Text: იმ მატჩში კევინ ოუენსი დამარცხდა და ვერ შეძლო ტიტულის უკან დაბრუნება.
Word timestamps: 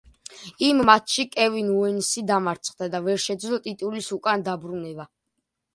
იმ 0.67 0.79
მატჩში 0.89 1.25
კევინ 1.35 1.69
ოუენსი 1.75 2.25
დამარცხდა 2.33 2.91
და 2.97 3.03
ვერ 3.09 3.25
შეძლო 3.29 3.61
ტიტულის 3.69 4.13
უკან 4.21 4.49
დაბრუნება. 4.51 5.11